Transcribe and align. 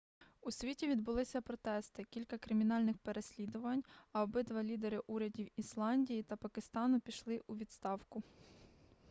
у 0.41 0.51
світі 0.51 0.87
відбулися 0.87 1.41
протести 1.41 2.03
кілька 2.03 2.37
кримінальних 2.37 2.97
переслідувань 2.97 3.83
а 4.11 4.23
обидва 4.23 4.63
лідери 4.63 4.99
урядів 5.07 5.47
ісландії 5.55 6.23
та 6.23 6.35
пакистану 6.35 6.99
пішли 6.99 7.41
у 7.47 7.55
відставку 7.57 8.23